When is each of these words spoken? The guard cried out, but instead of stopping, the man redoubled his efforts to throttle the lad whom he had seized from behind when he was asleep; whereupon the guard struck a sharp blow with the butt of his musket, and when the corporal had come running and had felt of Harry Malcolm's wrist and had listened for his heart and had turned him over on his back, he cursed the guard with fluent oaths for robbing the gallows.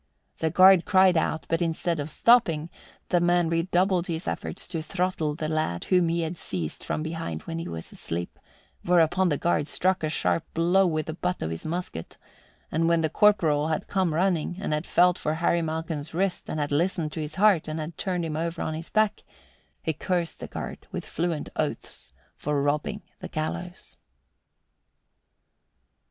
The 0.39 0.49
guard 0.49 0.85
cried 0.85 1.15
out, 1.15 1.45
but 1.47 1.61
instead 1.61 1.99
of 1.99 2.09
stopping, 2.09 2.71
the 3.09 3.19
man 3.19 3.49
redoubled 3.49 4.07
his 4.07 4.27
efforts 4.27 4.67
to 4.69 4.81
throttle 4.81 5.35
the 5.35 5.47
lad 5.47 5.83
whom 5.83 6.09
he 6.09 6.21
had 6.21 6.35
seized 6.37 6.83
from 6.83 7.03
behind 7.03 7.43
when 7.43 7.59
he 7.59 7.67
was 7.67 7.91
asleep; 7.91 8.39
whereupon 8.83 9.29
the 9.29 9.37
guard 9.37 9.67
struck 9.67 10.01
a 10.01 10.09
sharp 10.09 10.43
blow 10.55 10.87
with 10.87 11.05
the 11.05 11.13
butt 11.13 11.43
of 11.43 11.51
his 11.51 11.67
musket, 11.67 12.17
and 12.71 12.87
when 12.87 13.01
the 13.01 13.11
corporal 13.11 13.67
had 13.67 13.85
come 13.85 14.11
running 14.15 14.57
and 14.59 14.73
had 14.73 14.87
felt 14.87 15.23
of 15.23 15.35
Harry 15.35 15.61
Malcolm's 15.61 16.15
wrist 16.15 16.49
and 16.49 16.59
had 16.59 16.71
listened 16.71 17.13
for 17.13 17.19
his 17.19 17.35
heart 17.35 17.67
and 17.67 17.79
had 17.79 17.95
turned 17.95 18.25
him 18.25 18.35
over 18.35 18.63
on 18.63 18.73
his 18.73 18.89
back, 18.89 19.21
he 19.83 19.93
cursed 19.93 20.39
the 20.39 20.47
guard 20.47 20.87
with 20.91 21.05
fluent 21.05 21.47
oaths 21.57 22.11
for 22.35 22.63
robbing 22.63 23.03
the 23.19 23.27
gallows. 23.27 23.97